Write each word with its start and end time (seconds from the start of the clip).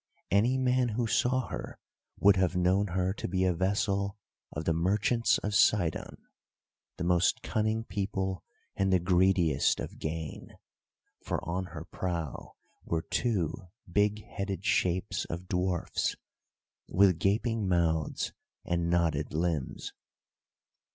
Any 0.31 0.57
man 0.57 0.89
who 0.89 1.05
saw 1.05 1.45
her 1.49 1.77
would 2.19 2.35
have 2.35 2.55
known 2.55 2.87
her 2.87 3.13
to 3.13 3.27
be 3.27 3.43
a 3.43 3.53
vessel 3.53 4.17
of 4.51 4.65
the 4.65 4.73
merchants 4.73 5.37
of 5.37 5.53
Sidon—the 5.53 7.03
most 7.03 7.43
cunning 7.43 7.83
people 7.83 8.43
and 8.75 8.91
the 8.91 8.97
greediest 8.99 9.79
of 9.79 9.99
gain—for 9.99 11.47
on 11.47 11.65
her 11.65 11.85
prow 11.85 12.55
were 12.83 13.03
two 13.03 13.67
big 13.87 14.23
headed 14.25 14.65
shapes 14.65 15.25
of 15.25 15.47
dwarfs, 15.47 16.15
with 16.89 17.19
gaping 17.19 17.67
mouths 17.69 18.33
and 18.65 18.89
knotted 18.89 19.35
limbs. 19.35 19.93